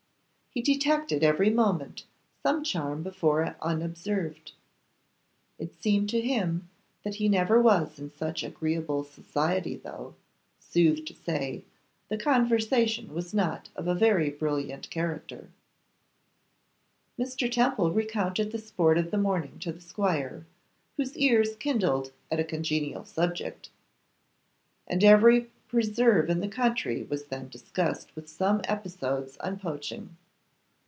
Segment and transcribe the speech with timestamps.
[0.53, 2.03] He detected every moment
[2.43, 4.51] some charm before unobserved.
[5.57, 6.67] It seemed to him
[7.03, 10.13] that he never was in such agreeable society, though,
[10.59, 11.63] sooth to say,
[12.09, 15.47] the conversation was not of a very brilliant character.
[17.17, 17.49] Mr.
[17.49, 20.45] Temple recounted the sport of the morning to the squire,
[20.97, 23.69] whose ears kindled at a congenial subject,
[24.85, 30.17] and every preserve in the county was then discussed, with some episodes on poaching.